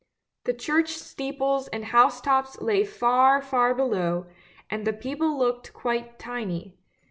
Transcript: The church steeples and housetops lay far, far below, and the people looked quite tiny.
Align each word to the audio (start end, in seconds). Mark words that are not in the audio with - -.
The 0.45 0.53
church 0.55 0.95
steeples 0.97 1.67
and 1.67 1.85
housetops 1.85 2.59
lay 2.59 2.83
far, 2.85 3.39
far 3.39 3.75
below, 3.75 4.25
and 4.67 4.83
the 4.87 4.93
people 4.93 5.37
looked 5.37 5.73
quite 5.73 6.17
tiny. 6.17 6.75